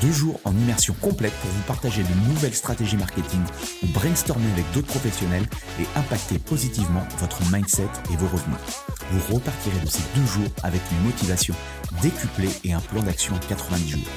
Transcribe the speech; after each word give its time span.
Deux 0.00 0.12
jours 0.12 0.40
en 0.44 0.52
immersion 0.52 0.94
complète 1.00 1.32
pour 1.40 1.50
vous 1.50 1.62
partager 1.62 2.02
de 2.02 2.28
nouvelles 2.28 2.54
stratégies 2.54 2.96
marketing 2.96 3.40
ou 3.82 3.86
brainstormer 3.88 4.50
avec 4.52 4.64
d'autres 4.72 4.86
professionnels 4.86 5.46
et 5.80 5.98
impacter 5.98 6.38
positivement 6.38 7.02
votre 7.18 7.40
mindset 7.52 7.88
et 8.12 8.16
vos 8.16 8.28
revenus. 8.28 8.58
Vous 9.10 9.34
repartirez 9.34 9.80
de 9.80 9.88
ces 9.88 10.02
deux 10.14 10.26
jours 10.26 10.50
avec 10.62 10.80
une 10.92 11.04
motivation 11.04 11.54
décuplée 12.02 12.50
et 12.64 12.72
un 12.72 12.80
plan 12.80 13.02
d'action 13.02 13.34
en 13.34 13.38
90 13.38 13.88
jours. 13.90 14.08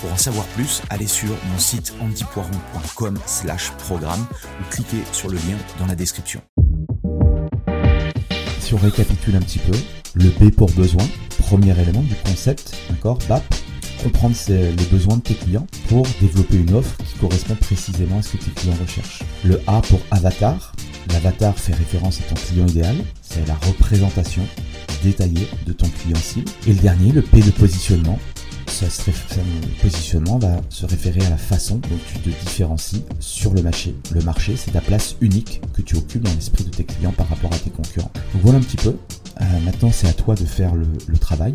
Pour 0.00 0.12
en 0.12 0.16
savoir 0.16 0.46
plus, 0.46 0.82
allez 0.88 1.06
sur 1.06 1.28
mon 1.28 1.58
site 1.58 1.92
antipoiron.com 2.00 3.18
slash 3.26 3.70
programme 3.72 4.26
ou 4.60 4.64
cliquez 4.70 5.02
sur 5.12 5.28
le 5.28 5.36
lien 5.36 5.58
dans 5.78 5.86
la 5.86 5.94
description. 5.94 6.40
Si 8.60 8.74
on 8.74 8.78
récapitule 8.78 9.36
un 9.36 9.40
petit 9.40 9.58
peu, 9.58 9.76
le 10.14 10.30
B 10.30 10.50
pour 10.50 10.70
besoin, 10.70 11.04
premier 11.38 11.78
élément 11.78 12.02
du 12.02 12.14
concept, 12.24 12.74
d'accord, 12.88 13.18
BAP, 13.28 13.44
comprendre 14.02 14.34
les 14.48 14.86
besoins 14.90 15.16
de 15.16 15.22
tes 15.22 15.34
clients 15.34 15.66
pour 15.88 16.06
développer 16.20 16.56
une 16.56 16.74
offre 16.74 16.96
qui 17.04 17.18
correspond 17.18 17.54
précisément 17.54 18.18
à 18.18 18.22
ce 18.22 18.36
que 18.36 18.44
tes 18.44 18.50
clients 18.52 18.76
recherchent. 18.80 19.22
Le 19.44 19.60
A 19.66 19.80
pour 19.82 20.00
avatar. 20.10 20.72
L'avatar 21.12 21.58
fait 21.58 21.74
référence 21.74 22.20
à 22.20 22.22
ton 22.24 22.34
client 22.34 22.66
idéal. 22.66 22.96
C'est 23.22 23.46
la 23.46 23.54
représentation 23.54 24.42
détaillée 25.02 25.48
de 25.66 25.72
ton 25.72 25.88
client 25.88 26.18
cible. 26.18 26.50
Et 26.66 26.72
le 26.72 26.80
dernier, 26.80 27.12
le 27.12 27.22
P 27.22 27.40
de 27.40 27.50
positionnement. 27.50 28.18
Ça 28.66 28.86
le 28.86 29.82
positionnement 29.82 30.38
va 30.38 30.60
se 30.70 30.86
référer 30.86 31.20
à 31.26 31.30
la 31.30 31.36
façon 31.36 31.76
dont 31.76 31.98
tu 32.06 32.18
te 32.20 32.30
différencies 32.30 33.02
sur 33.18 33.52
le 33.52 33.62
marché. 33.62 33.94
Le 34.12 34.22
marché, 34.22 34.54
c'est 34.56 34.70
ta 34.70 34.80
place 34.80 35.16
unique 35.20 35.60
que 35.74 35.82
tu 35.82 35.96
occupes 35.96 36.22
dans 36.22 36.32
l'esprit 36.32 36.64
de 36.64 36.70
tes 36.70 36.84
clients 36.84 37.12
par 37.12 37.28
rapport 37.28 37.52
à 37.52 37.58
tes 37.58 37.70
concurrents. 37.70 38.12
Voilà 38.34 38.58
un 38.58 38.62
petit 38.62 38.78
peu. 38.78 38.96
Euh, 39.40 39.44
maintenant, 39.64 39.90
c'est 39.92 40.06
à 40.06 40.12
toi 40.12 40.34
de 40.34 40.46
faire 40.46 40.74
le 40.74 41.18
travail 41.18 41.54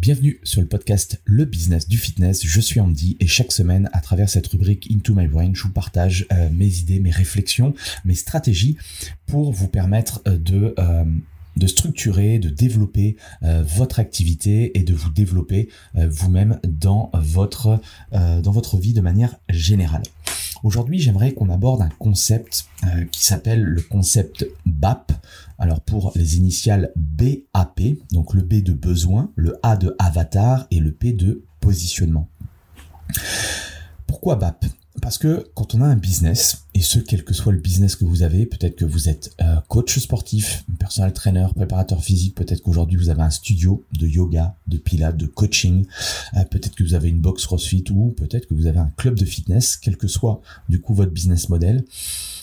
Bienvenue 0.00 0.40
sur 0.44 0.62
le 0.62 0.66
podcast 0.66 1.20
Le 1.26 1.44
Business 1.44 1.86
du 1.86 1.98
Fitness. 1.98 2.42
Je 2.42 2.60
suis 2.62 2.80
Andy 2.80 3.18
et 3.20 3.26
chaque 3.26 3.52
semaine, 3.52 3.90
à 3.92 4.00
travers 4.00 4.30
cette 4.30 4.46
rubrique 4.46 4.90
Into 4.90 5.14
My 5.14 5.26
Brain, 5.26 5.50
je 5.52 5.62
vous 5.64 5.72
partage 5.72 6.26
euh, 6.32 6.48
mes 6.50 6.78
idées, 6.78 7.00
mes 7.00 7.10
réflexions, 7.10 7.74
mes 8.06 8.14
stratégies 8.14 8.78
pour 9.26 9.52
vous 9.52 9.68
permettre 9.68 10.22
euh, 10.26 10.38
de 10.38 10.74
euh, 10.78 11.04
de 11.56 11.66
structurer, 11.66 12.38
de 12.38 12.48
développer 12.48 13.16
votre 13.42 13.98
activité 13.98 14.78
et 14.78 14.82
de 14.82 14.94
vous 14.94 15.10
développer 15.10 15.68
vous-même 15.94 16.60
dans 16.64 17.10
votre 17.12 18.78
vie 18.78 18.94
de 18.94 19.00
manière 19.00 19.34
générale. 19.50 20.04
Aujourd'hui, 20.62 21.00
j'aimerais 21.00 21.34
qu'on 21.34 21.50
aborde 21.50 21.82
un 21.82 21.90
concept 21.98 22.66
qui 23.10 23.26
s'appelle 23.26 23.62
le 23.62 23.82
concept 23.82 24.46
BAP. 24.64 25.12
Alors 25.60 25.80
pour 25.82 26.12
les 26.16 26.38
initiales 26.38 26.90
BAP, 26.96 27.82
donc 28.12 28.34
le 28.34 28.42
B 28.42 28.62
de 28.62 28.72
besoin, 28.72 29.30
le 29.36 29.58
A 29.62 29.76
de 29.76 29.94
avatar 29.98 30.66
et 30.70 30.80
le 30.80 30.90
P 30.90 31.12
de 31.12 31.44
positionnement. 31.60 32.28
Pourquoi 34.06 34.36
BAP 34.36 34.64
parce 35.00 35.18
que 35.18 35.46
quand 35.54 35.74
on 35.74 35.80
a 35.80 35.86
un 35.86 35.96
business, 35.96 36.66
et 36.74 36.82
ce 36.82 36.98
quel 36.98 37.24
que 37.24 37.32
soit 37.32 37.52
le 37.52 37.58
business 37.58 37.96
que 37.96 38.04
vous 38.04 38.22
avez, 38.22 38.44
peut-être 38.44 38.76
que 38.76 38.84
vous 38.84 39.08
êtes 39.08 39.34
euh, 39.40 39.56
coach 39.68 39.98
sportif, 39.98 40.64
personnel 40.78 41.12
trainer, 41.12 41.46
préparateur 41.54 42.02
physique, 42.02 42.34
peut-être 42.34 42.60
qu'aujourd'hui 42.60 42.98
vous 42.98 43.08
avez 43.08 43.22
un 43.22 43.30
studio 43.30 43.84
de 43.98 44.06
yoga, 44.06 44.56
de 44.66 44.76
pilates, 44.78 45.16
de 45.16 45.26
coaching, 45.26 45.86
euh, 46.34 46.44
peut-être 46.44 46.74
que 46.74 46.82
vous 46.82 46.94
avez 46.94 47.08
une 47.08 47.20
box 47.20 47.46
CrossFit 47.46 47.84
ou 47.90 48.10
peut-être 48.10 48.46
que 48.46 48.54
vous 48.54 48.66
avez 48.66 48.78
un 48.78 48.92
club 48.96 49.18
de 49.18 49.24
fitness, 49.24 49.76
quel 49.76 49.96
que 49.96 50.08
soit 50.08 50.42
du 50.68 50.80
coup 50.80 50.92
votre 50.92 51.12
business 51.12 51.48
model, 51.48 51.84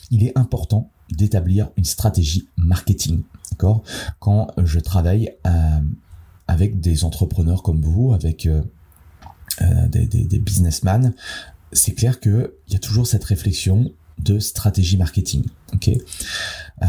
il 0.09 0.23
est 0.23 0.35
important 0.38 0.89
d'établir 1.12 1.69
une 1.78 1.85
stratégie 1.85 2.50
marketing. 2.57 3.23
D'accord? 3.51 3.84
Quand 4.19 4.47
je 4.57 4.79
travaille 4.79 5.34
euh, 5.45 5.79
avec 6.47 6.79
des 6.79 7.03
entrepreneurs 7.03 7.63
comme 7.63 7.81
vous, 7.81 8.13
avec 8.13 8.47
des, 9.62 10.06
des, 10.06 10.23
des 10.23 10.40
businessmen, 10.40 11.13
c'est 11.72 11.94
clair 11.94 12.19
qu'il 12.19 12.50
y 12.69 12.75
a 12.75 12.79
toujours 12.79 13.07
cette 13.07 13.23
réflexion 13.23 13.91
de 14.19 14.40
stratégie 14.40 14.97
marketing. 14.97 15.44
Ok, 15.73 15.90
euh, 15.90 16.85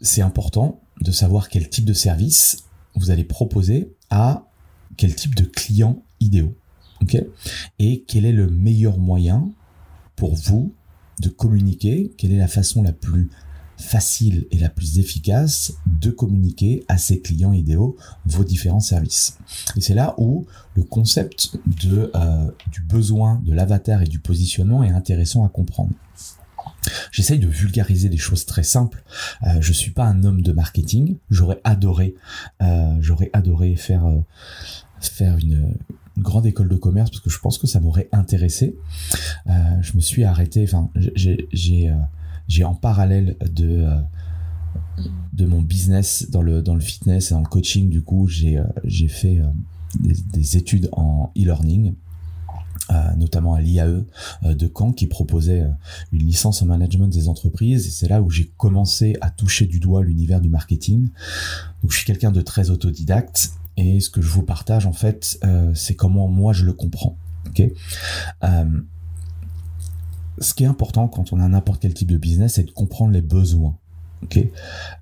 c'est 0.00 0.22
important 0.22 0.80
de 1.00 1.10
savoir 1.10 1.48
quel 1.48 1.68
type 1.68 1.84
de 1.84 1.92
service 1.92 2.64
vous 2.94 3.10
allez 3.10 3.24
proposer 3.24 3.94
à 4.10 4.46
quel 4.96 5.14
type 5.14 5.34
de 5.34 5.44
clients 5.44 6.02
idéaux. 6.20 6.54
Ok, 7.02 7.16
et 7.78 8.04
quel 8.06 8.24
est 8.24 8.32
le 8.32 8.48
meilleur 8.48 8.98
moyen 8.98 9.50
pour 10.14 10.34
vous 10.34 10.72
de 11.20 11.28
communiquer 11.28 12.12
Quelle 12.16 12.32
est 12.32 12.38
la 12.38 12.48
façon 12.48 12.82
la 12.82 12.92
plus 12.92 13.28
facile 13.78 14.46
et 14.50 14.58
la 14.58 14.70
plus 14.70 14.98
efficace 14.98 15.74
de 15.86 16.10
communiquer 16.10 16.84
à 16.88 16.96
ses 16.96 17.20
clients 17.20 17.52
idéaux 17.52 17.96
vos 18.24 18.42
différents 18.42 18.80
services. 18.80 19.36
Et 19.76 19.82
c'est 19.82 19.94
là 19.94 20.14
où 20.16 20.46
le 20.74 20.82
concept 20.82 21.58
de, 21.84 22.10
euh, 22.14 22.50
du 22.72 22.80
besoin, 22.80 23.40
de 23.44 23.52
l'avatar 23.52 24.00
et 24.00 24.06
du 24.06 24.18
positionnement 24.18 24.82
est 24.82 24.90
intéressant 24.90 25.44
à 25.44 25.50
comprendre. 25.50 25.92
J'essaye 27.10 27.38
de 27.38 27.48
vulgariser 27.48 28.08
des 28.08 28.16
choses 28.16 28.46
très 28.46 28.62
simples. 28.62 29.02
Euh, 29.42 29.60
je 29.60 29.72
suis 29.72 29.90
pas 29.90 30.04
un 30.04 30.24
homme 30.24 30.42
de 30.42 30.52
marketing. 30.52 31.16
J'aurais 31.30 31.60
adoré, 31.64 32.14
euh, 32.62 33.00
euh, 33.00 34.20
faire 35.00 35.36
une, 35.38 35.74
une, 36.16 36.22
grande 36.22 36.46
école 36.46 36.68
de 36.68 36.76
commerce 36.76 37.10
parce 37.10 37.20
que 37.20 37.30
je 37.30 37.38
pense 37.38 37.58
que 37.58 37.66
ça 37.66 37.80
m'aurait 37.80 38.08
intéressé. 38.12 38.76
Euh, 39.46 39.52
je 39.80 39.94
me 39.94 40.00
suis 40.00 40.24
arrêté. 40.24 40.64
Enfin, 40.64 40.90
j'ai 41.14 41.48
j'ai 42.48 42.64
en 42.64 42.74
parallèle 42.74 43.36
de 43.50 43.84
euh, 43.84 44.00
de 45.32 45.46
mon 45.46 45.62
business 45.62 46.30
dans 46.30 46.42
le 46.42 46.62
dans 46.62 46.74
le 46.74 46.80
fitness 46.80 47.30
et 47.30 47.34
dans 47.34 47.40
le 47.40 47.46
coaching 47.46 47.90
du 47.90 48.02
coup 48.02 48.28
j'ai 48.28 48.58
euh, 48.58 48.64
j'ai 48.84 49.08
fait 49.08 49.40
euh, 49.40 49.46
des, 50.32 50.56
études 50.56 50.88
en 50.92 51.32
e-learning 51.36 51.94
notamment 53.16 53.54
à 53.54 53.60
l'IAE 53.60 54.04
de 54.44 54.70
Caen 54.72 54.92
qui 54.92 55.08
proposait 55.08 55.64
une 56.12 56.22
licence 56.22 56.62
en 56.62 56.66
management 56.66 57.08
des 57.08 57.28
entreprises 57.28 57.86
et 57.86 57.90
c'est 57.90 58.06
là 58.06 58.22
où 58.22 58.30
j'ai 58.30 58.48
commencé 58.56 59.16
à 59.20 59.30
toucher 59.30 59.66
du 59.66 59.80
doigt 59.80 60.04
l'univers 60.04 60.40
du 60.40 60.48
marketing. 60.48 61.08
Donc 61.82 61.90
je 61.90 61.96
suis 61.96 62.06
quelqu'un 62.06 62.30
de 62.30 62.40
très 62.42 62.70
autodidacte 62.70 63.50
et 63.76 64.00
ce 64.00 64.10
que 64.10 64.22
je 64.22 64.28
vous 64.28 64.42
partage 64.42 64.86
en 64.86 64.92
fait 64.92 65.38
c'est 65.74 65.94
comment 65.94 66.28
moi 66.28 66.52
je 66.52 66.64
le 66.64 66.72
comprends. 66.72 67.16
Ok? 67.48 67.62
Ce 70.38 70.52
qui 70.52 70.64
est 70.64 70.66
important 70.66 71.08
quand 71.08 71.32
on 71.32 71.40
a 71.40 71.48
n'importe 71.48 71.80
quel 71.80 71.94
type 71.94 72.10
de 72.10 72.18
business, 72.18 72.54
c'est 72.54 72.64
de 72.64 72.70
comprendre 72.70 73.12
les 73.12 73.22
besoins. 73.22 73.76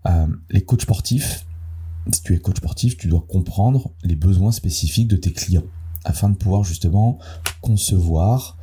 Euh, 0.07 0.27
les 0.51 0.63
coachs 0.63 0.83
sportifs, 0.83 1.47
si 2.13 2.23
tu 2.23 2.35
es 2.35 2.39
coach 2.39 2.59
sportif, 2.59 2.97
tu 2.97 3.09
dois 3.09 3.25
comprendre 3.27 3.91
les 4.03 4.17
besoins 4.17 4.53
spécifiques 4.53 5.09
de 5.09 5.17
tes 5.17 5.33
clients 5.33 5.65
afin 6.05 6.29
de 6.29 6.37
pouvoir 6.37 6.65
justement 6.65 7.19
concevoir 7.63 8.59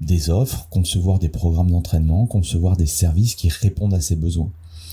des 0.00 0.30
offres, 0.30 0.68
concevoir 0.68 1.18
des 1.18 1.28
programmes 1.28 1.70
d'entraînement, 1.70 2.26
concevoir 2.26 2.76
des 2.76 2.86
services 2.86 3.36
qui 3.36 3.48
répondent 3.48 3.94
à 3.94 4.00
ces 4.00 4.16
besoins. 4.16 4.50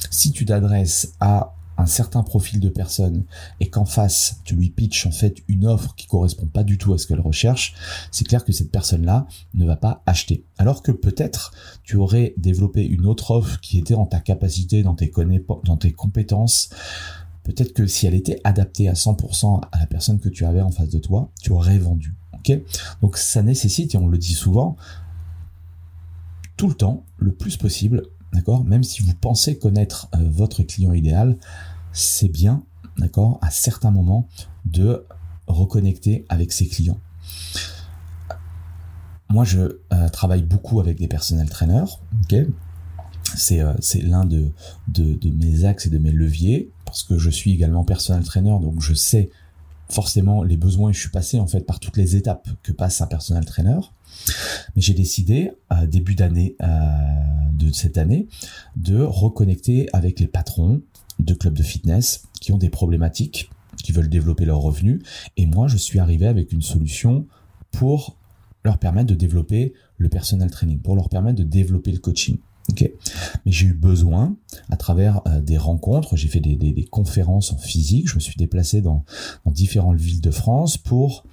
Si 0.09 0.31
tu 0.31 0.45
t'adresses 0.45 1.13
à 1.19 1.55
certain 1.85 2.23
profil 2.23 2.59
de 2.59 2.69
personne 2.69 3.23
et 3.59 3.69
qu'en 3.69 3.85
face 3.85 4.39
tu 4.43 4.55
lui 4.55 4.69
pitches 4.69 5.05
en 5.05 5.11
fait 5.11 5.43
une 5.47 5.65
offre 5.65 5.95
qui 5.95 6.07
correspond 6.07 6.47
pas 6.47 6.63
du 6.63 6.77
tout 6.77 6.93
à 6.93 6.97
ce 6.97 7.07
qu'elle 7.07 7.21
recherche, 7.21 7.73
c'est 8.11 8.25
clair 8.25 8.43
que 8.43 8.51
cette 8.51 8.71
personne-là 8.71 9.27
ne 9.53 9.65
va 9.65 9.75
pas 9.75 10.01
acheter. 10.05 10.43
Alors 10.57 10.81
que 10.81 10.91
peut-être 10.91 11.53
tu 11.83 11.95
aurais 11.95 12.33
développé 12.37 12.85
une 12.85 13.05
autre 13.05 13.31
offre 13.31 13.59
qui 13.59 13.77
était 13.77 13.95
en 13.95 14.05
ta 14.05 14.19
capacité, 14.19 14.83
dans 14.83 14.95
tes, 14.95 15.11
dans 15.63 15.77
tes 15.77 15.91
compétences, 15.91 16.69
peut-être 17.43 17.73
que 17.73 17.87
si 17.87 18.07
elle 18.07 18.15
était 18.15 18.39
adaptée 18.43 18.87
à 18.89 18.93
100% 18.93 19.61
à 19.71 19.79
la 19.79 19.85
personne 19.85 20.19
que 20.19 20.29
tu 20.29 20.45
avais 20.45 20.61
en 20.61 20.71
face 20.71 20.89
de 20.89 20.99
toi, 20.99 21.29
tu 21.41 21.51
aurais 21.51 21.79
vendu. 21.79 22.13
Ok? 22.33 22.59
Donc 23.01 23.17
ça 23.17 23.43
nécessite, 23.43 23.95
et 23.95 23.97
on 23.97 24.07
le 24.07 24.17
dit 24.17 24.33
souvent, 24.33 24.75
tout 26.57 26.67
le 26.67 26.75
temps, 26.75 27.03
le 27.17 27.31
plus 27.31 27.57
possible, 27.57 28.03
d'accord? 28.33 28.63
Même 28.63 28.83
si 28.83 29.01
vous 29.01 29.13
pensez 29.13 29.57
connaître 29.57 30.09
euh, 30.15 30.29
votre 30.29 30.63
client 30.63 30.93
idéal, 30.93 31.37
c'est 31.93 32.29
bien, 32.29 32.63
d'accord, 32.97 33.39
à 33.41 33.49
certains 33.49 33.91
moments, 33.91 34.27
de 34.65 35.05
reconnecter 35.47 36.25
avec 36.29 36.51
ses 36.51 36.67
clients. 36.67 36.99
Moi, 39.29 39.45
je 39.45 39.79
euh, 39.93 40.09
travaille 40.09 40.43
beaucoup 40.43 40.79
avec 40.79 40.97
des 40.97 41.07
personnels 41.07 41.49
trainers, 41.49 41.99
ok 42.23 42.35
c'est 43.33 43.61
euh, 43.61 43.73
l'un 44.01 44.25
de, 44.25 44.51
de, 44.89 45.17
mes 45.29 45.63
axes 45.63 45.85
et 45.85 45.89
de 45.89 45.97
mes 45.97 46.11
leviers 46.11 46.69
parce 46.85 47.03
que 47.03 47.17
je 47.17 47.29
suis 47.29 47.53
également 47.53 47.85
personnel 47.85 48.23
trainer 48.23 48.57
donc 48.61 48.81
je 48.81 48.93
sais 48.93 49.29
forcément 49.87 50.43
les 50.43 50.57
besoins 50.57 50.89
et 50.89 50.93
je 50.93 50.99
suis 50.99 51.11
passé 51.11 51.39
en 51.39 51.47
fait 51.47 51.61
par 51.61 51.79
toutes 51.79 51.95
les 51.95 52.17
étapes 52.17 52.49
que 52.61 52.73
passe 52.73 52.99
un 52.99 53.07
personnel 53.07 53.45
trainer 53.45 53.79
mais 54.75 54.81
j'ai 54.81 54.93
décidé, 54.93 55.51
à 55.69 55.85
début 55.85 56.15
d'année 56.15 56.55
euh, 56.61 56.67
de 57.53 57.71
cette 57.71 57.97
année, 57.97 58.27
de 58.75 59.01
reconnecter 59.01 59.87
avec 59.93 60.19
les 60.19 60.27
patrons 60.27 60.81
de 61.23 61.33
clubs 61.33 61.53
de 61.53 61.63
fitness 61.63 62.23
qui 62.39 62.51
ont 62.51 62.57
des 62.57 62.69
problématiques, 62.69 63.49
qui 63.83 63.91
veulent 63.91 64.09
développer 64.09 64.45
leurs 64.45 64.59
revenus. 64.59 65.01
Et 65.37 65.45
moi, 65.45 65.67
je 65.67 65.77
suis 65.77 65.99
arrivé 65.99 66.27
avec 66.27 66.51
une 66.51 66.61
solution 66.61 67.25
pour 67.71 68.17
leur 68.63 68.77
permettre 68.77 69.07
de 69.07 69.15
développer 69.15 69.73
le 69.97 70.09
personal 70.09 70.51
training, 70.51 70.79
pour 70.79 70.95
leur 70.95 71.09
permettre 71.09 71.39
de 71.39 71.43
développer 71.43 71.91
le 71.91 71.99
coaching. 71.99 72.37
Mais 73.45 73.51
j'ai 73.51 73.67
eu 73.67 73.73
besoin, 73.73 74.35
à 74.69 74.77
travers 74.77 75.21
euh, 75.27 75.41
des 75.41 75.57
rencontres, 75.57 76.15
j'ai 76.15 76.27
fait 76.27 76.39
des, 76.39 76.87
conférences 76.89 77.51
en 77.51 77.57
physique, 77.57 78.07
je 78.09 78.15
me 78.15 78.19
suis 78.19 78.35
déplacé 78.37 78.81
dans, 78.81 79.03
dans 79.45 79.51
différentes 79.51 79.97
villes 79.97 80.21
de 80.21 80.31
France 80.31 80.77
pour 80.77 81.25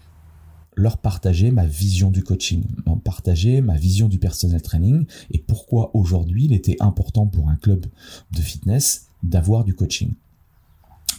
leur 0.74 0.98
partager 0.98 1.50
ma 1.50 1.66
vision 1.66 2.10
du 2.10 2.22
coaching, 2.22 2.64
partager 3.02 3.60
ma 3.60 3.76
vision 3.76 4.08
du 4.08 4.18
personnel 4.18 4.62
training 4.62 5.06
et 5.30 5.38
pourquoi 5.38 5.90
aujourd'hui 5.94 6.44
il 6.44 6.52
était 6.52 6.76
important 6.80 7.26
pour 7.26 7.48
un 7.48 7.56
club 7.56 7.86
de 8.32 8.40
fitness 8.40 9.07
d'avoir 9.22 9.64
du 9.64 9.74
coaching. 9.74 10.12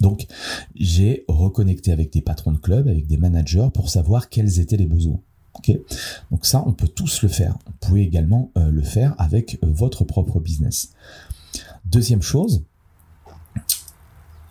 Donc, 0.02 0.28
j'ai 0.76 1.26
reconnecté 1.28 1.92
avec 1.92 2.14
des 2.14 2.22
patrons 2.22 2.54
de 2.54 2.58
club, 2.58 2.88
avec 2.88 3.08
des 3.08 3.18
managers 3.18 3.70
pour 3.74 3.90
savoir 3.90 4.30
quels 4.30 4.60
étaient 4.60 4.78
les 4.78 4.86
besoins. 4.86 5.20
Donc 6.32 6.46
ça, 6.46 6.64
on 6.66 6.74
peut 6.74 6.88
tous 6.88 7.22
le 7.22 7.30
faire. 7.30 7.58
Vous 7.66 7.74
pouvez 7.80 8.02
également 8.02 8.52
euh, 8.58 8.72
le 8.72 8.82
faire 8.82 9.16
avec 9.18 9.60
euh, 9.64 9.68
votre 9.70 10.04
propre 10.04 10.40
business. 10.40 10.94
Deuxième 11.86 12.22
chose, 12.22 12.64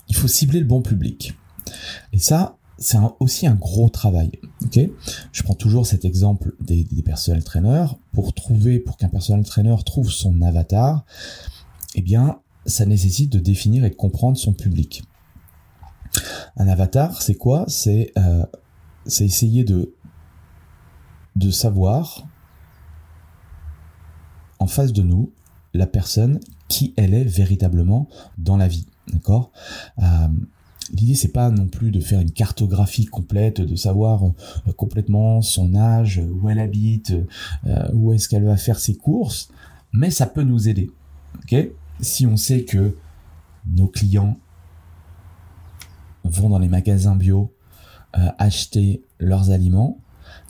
il 0.09 0.17
faut 0.17 0.29
cibler 0.29 0.61
le 0.61 0.67
bon 0.67 0.83
public. 0.83 1.35
Et 2.13 2.19
ça, 2.19 2.57
c'est 2.79 2.99
aussi 3.21 3.47
un 3.47 3.55
gros 3.55 3.89
travail. 3.89 4.31
Ok, 4.65 4.79
je 5.33 5.43
prends 5.43 5.55
toujours 5.55 5.87
cet 5.87 6.05
exemple 6.05 6.55
des, 6.61 6.85
des 6.85 7.03
personnel 7.03 7.43
trainers 7.43 7.97
pour 8.13 8.35
trouver, 8.35 8.79
pour 8.79 8.97
qu'un 8.97 9.09
personnel 9.09 9.45
trainer 9.45 9.77
trouve 9.85 10.11
son 10.11 10.43
avatar. 10.43 11.05
Eh 11.95 12.03
bien, 12.03 12.41
ça 12.67 12.87
nécessite 12.87 13.33
de 13.33 13.39
définir 13.39 13.85
et 13.85 13.91
de 13.91 13.95
comprendre 13.95 14.37
son 14.37 14.53
public. 14.53 15.03
Un 16.57 16.69
avatar, 16.69 17.23
c'est 17.23 17.35
quoi? 17.35 17.65
C'est 17.69 18.13
euh, 18.19 18.45
c'est 19.07 19.25
essayer 19.25 19.65
de 19.65 19.95
de 21.37 21.51
savoir 21.51 22.27
en 24.59 24.67
face 24.67 24.93
de 24.93 25.03
nous 25.03 25.31
la 25.75 25.87
personne 25.87 26.41
qui 26.69 26.95
elle 26.97 27.15
est 27.15 27.25
véritablement 27.25 28.09
dans 28.39 28.57
la 28.57 28.69
vie. 28.69 28.87
D'accord? 29.13 29.53
Euh, 30.01 30.29
L'idée 30.93 31.15
c'est 31.15 31.33
pas 31.33 31.51
non 31.51 31.67
plus 31.67 31.91
de 31.91 32.01
faire 32.01 32.21
une 32.21 32.31
cartographie 32.31 33.05
complète, 33.05 33.61
de 33.61 33.77
savoir 33.77 34.25
euh, 34.25 34.73
complètement 34.73 35.43
son 35.43 35.75
âge, 35.75 36.23
où 36.41 36.49
elle 36.49 36.59
habite, 36.59 37.15
euh, 37.67 37.89
où 37.93 38.13
est-ce 38.13 38.29
qu'elle 38.29 38.45
va 38.45 38.57
faire 38.57 38.79
ses 38.79 38.95
courses, 38.95 39.51
mais 39.93 40.11
ça 40.11 40.27
peut 40.27 40.43
nous 40.43 40.69
aider. 40.69 40.91
Ok? 41.43 41.69
Si 42.01 42.27
on 42.27 42.37
sait 42.37 42.65
que 42.65 42.97
nos 43.67 43.89
clients 43.89 44.39
vont 46.25 46.49
dans 46.49 46.59
les 46.59 46.69
magasins 46.69 47.17
bio 47.17 47.53
euh, 48.17 48.31
acheter 48.39 49.03
leurs 49.19 49.51
aliments, 49.51 49.99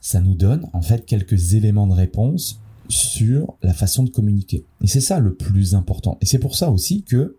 ça 0.00 0.20
nous 0.20 0.34
donne 0.34 0.66
en 0.72 0.82
fait 0.82 1.06
quelques 1.06 1.54
éléments 1.54 1.86
de 1.86 1.92
réponse 1.92 2.60
sur 2.88 3.54
la 3.62 3.74
façon 3.74 4.04
de 4.04 4.10
communiquer. 4.10 4.64
Et 4.82 4.86
c'est 4.86 5.00
ça 5.00 5.18
le 5.20 5.34
plus 5.34 5.74
important. 5.74 6.18
Et 6.20 6.26
c'est 6.26 6.38
pour 6.38 6.56
ça 6.56 6.70
aussi 6.70 7.02
que 7.02 7.36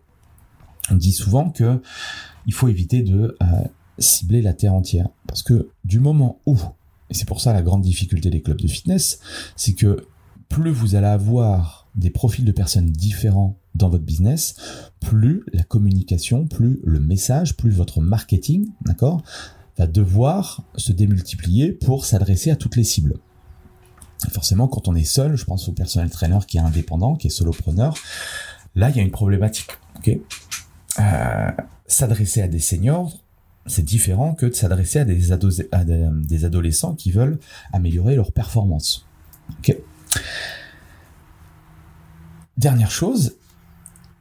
on 0.90 0.94
dit 0.94 1.12
souvent 1.12 1.50
que 1.50 1.80
il 2.46 2.54
faut 2.54 2.68
éviter 2.68 3.02
de 3.02 3.36
euh, 3.42 3.46
cibler 3.98 4.42
la 4.42 4.54
terre 4.54 4.74
entière. 4.74 5.08
Parce 5.26 5.42
que 5.42 5.70
du 5.84 6.00
moment 6.00 6.40
où, 6.46 6.56
et 7.10 7.14
c'est 7.14 7.26
pour 7.26 7.40
ça 7.40 7.52
la 7.52 7.62
grande 7.62 7.82
difficulté 7.82 8.30
des 8.30 8.40
clubs 8.40 8.60
de 8.60 8.68
fitness, 8.68 9.20
c'est 9.56 9.74
que 9.74 10.06
plus 10.48 10.70
vous 10.70 10.94
allez 10.94 11.06
avoir 11.06 11.79
des 11.94 12.10
profils 12.10 12.44
de 12.44 12.52
personnes 12.52 12.90
différents 12.90 13.56
dans 13.74 13.88
votre 13.88 14.04
business, 14.04 14.54
plus 15.00 15.44
la 15.52 15.62
communication, 15.62 16.46
plus 16.46 16.80
le 16.84 17.00
message, 17.00 17.56
plus 17.56 17.70
votre 17.70 18.00
marketing, 18.00 18.68
d'accord, 18.82 19.22
va 19.78 19.86
devoir 19.86 20.62
se 20.76 20.92
démultiplier 20.92 21.72
pour 21.72 22.04
s'adresser 22.04 22.50
à 22.50 22.56
toutes 22.56 22.76
les 22.76 22.84
cibles. 22.84 23.14
forcément, 24.32 24.68
quand 24.68 24.86
on 24.86 24.94
est 24.94 25.04
seul, 25.04 25.36
je 25.36 25.44
pense 25.44 25.68
au 25.68 25.72
personnel 25.72 26.10
trainer 26.10 26.38
qui 26.46 26.58
est 26.58 26.60
indépendant, 26.60 27.14
qui 27.14 27.28
est 27.28 27.30
solopreneur, 27.30 27.94
là, 28.74 28.90
il 28.90 28.96
y 28.96 28.98
a 29.00 29.02
une 29.02 29.10
problématique. 29.10 29.70
ok? 29.96 30.18
Euh, 30.98 31.50
s'adresser 31.86 32.42
à 32.42 32.48
des 32.48 32.58
seniors, 32.58 33.18
c'est 33.66 33.84
différent 33.84 34.34
que 34.34 34.46
de 34.46 34.54
s'adresser 34.54 35.00
à, 35.00 35.04
des, 35.04 36.08
des, 36.12 36.44
adolescents 36.44 36.94
qui 36.94 37.10
veulent 37.10 37.38
améliorer 37.72 38.16
leur 38.16 38.32
performance. 38.32 39.06
Dernière 42.60 42.90
chose, 42.90 43.38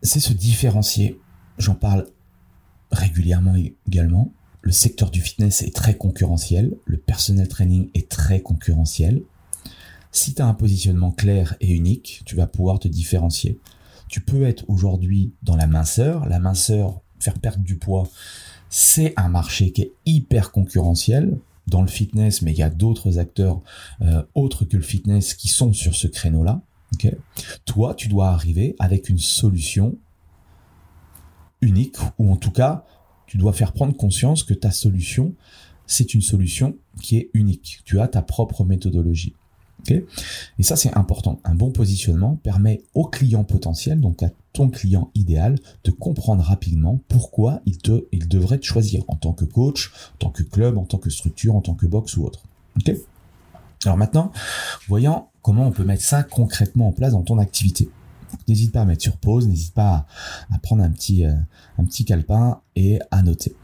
c'est 0.01 0.21
se 0.21 0.31
différencier. 0.31 1.19
J'en 1.57 1.75
parle 1.75 2.07
régulièrement 2.89 3.53
également. 3.85 4.31
Le 4.61 4.71
secteur 4.71 5.11
du 5.11 5.19
fitness 5.19 5.61
est 5.61 5.75
très 5.75 5.97
concurrentiel, 5.97 6.77
le 6.85 6.95
personnel 6.95 7.49
training 7.49 7.89
est 7.95 8.07
très 8.07 8.39
concurrentiel. 8.39 9.23
Si 10.13 10.35
tu 10.35 10.41
as 10.41 10.47
un 10.47 10.53
positionnement 10.53 11.11
clair 11.11 11.57
et 11.59 11.73
unique, 11.73 12.21
tu 12.23 12.37
vas 12.37 12.47
pouvoir 12.47 12.79
te 12.79 12.87
différencier. 12.87 13.59
Tu 14.07 14.21
peux 14.21 14.43
être 14.43 14.63
aujourd'hui 14.69 15.33
dans 15.43 15.57
la 15.57 15.67
minceur. 15.67 16.25
La 16.29 16.39
minceur, 16.39 17.01
faire 17.19 17.39
perdre 17.39 17.65
du 17.65 17.75
poids, 17.75 18.07
c'est 18.69 19.13
un 19.17 19.27
marché 19.27 19.73
qui 19.73 19.81
est 19.81 19.91
hyper 20.05 20.53
concurrentiel 20.53 21.37
dans 21.67 21.81
le 21.81 21.89
fitness, 21.89 22.41
mais 22.41 22.53
il 22.53 22.57
y 22.57 22.63
a 22.63 22.69
d'autres 22.69 23.19
acteurs 23.19 23.59
euh, 24.01 24.23
autres 24.33 24.63
que 24.63 24.77
le 24.77 24.83
fitness 24.83 25.33
qui 25.33 25.49
sont 25.49 25.73
sur 25.73 25.93
ce 25.93 26.07
créneau-là. 26.07 26.61
Okay 26.93 27.17
Toi, 27.65 27.93
tu 27.95 28.07
dois 28.07 28.29
arriver 28.29 28.75
avec 28.79 29.09
une 29.09 29.19
solution 29.19 29.95
unique, 31.61 31.97
ou 32.17 32.31
en 32.31 32.35
tout 32.35 32.51
cas, 32.51 32.85
tu 33.27 33.37
dois 33.37 33.53
faire 33.53 33.73
prendre 33.73 33.95
conscience 33.95 34.43
que 34.43 34.53
ta 34.53 34.71
solution, 34.71 35.35
c'est 35.85 36.13
une 36.13 36.21
solution 36.21 36.75
qui 37.01 37.17
est 37.17 37.29
unique. 37.33 37.81
Tu 37.85 37.99
as 37.99 38.07
ta 38.07 38.21
propre 38.21 38.63
méthodologie. 38.63 39.33
Et 39.87 40.63
ça, 40.63 40.75
c'est 40.75 40.95
important. 40.95 41.39
Un 41.43 41.55
bon 41.55 41.71
positionnement 41.71 42.35
permet 42.35 42.81
au 42.93 43.05
client 43.05 43.43
potentiel, 43.43 43.99
donc 43.99 44.21
à 44.23 44.29
ton 44.53 44.69
client 44.69 45.09
idéal, 45.15 45.57
de 45.83 45.91
comprendre 45.91 46.43
rapidement 46.43 46.99
pourquoi 47.07 47.61
il, 47.65 47.77
te, 47.77 48.05
il 48.11 48.27
devrait 48.27 48.57
te 48.57 48.65
choisir 48.65 49.03
en 49.07 49.15
tant 49.15 49.33
que 49.33 49.45
coach, 49.45 49.91
en 50.15 50.17
tant 50.19 50.29
que 50.31 50.43
club, 50.43 50.77
en 50.77 50.85
tant 50.85 50.97
que 50.97 51.09
structure, 51.09 51.55
en 51.55 51.61
tant 51.61 51.75
que 51.75 51.85
box 51.85 52.17
ou 52.17 52.25
autre. 52.25 52.43
Alors 53.85 53.97
maintenant, 53.97 54.31
voyons 54.87 55.27
comment 55.41 55.67
on 55.67 55.71
peut 55.71 55.83
mettre 55.83 56.03
ça 56.03 56.23
concrètement 56.23 56.89
en 56.89 56.91
place 56.91 57.13
dans 57.13 57.23
ton 57.23 57.37
activité. 57.37 57.89
N'hésite 58.47 58.71
pas 58.71 58.81
à 58.81 58.85
mettre 58.85 59.01
sur 59.01 59.17
pause, 59.17 59.47
n'hésite 59.47 59.73
pas 59.73 60.05
à, 60.51 60.59
prendre 60.59 60.83
un 60.83 60.89
petit, 60.89 61.25
euh, 61.25 61.33
un 61.77 61.85
calepin 62.05 62.61
et 62.75 62.99
à 63.11 63.21
noter. 63.21 63.55